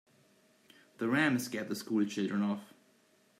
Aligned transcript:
The 0.97 1.07
ram 1.07 1.37
scared 1.37 1.69
the 1.69 1.75
school 1.75 2.03
children 2.07 2.41
off. 2.41 2.73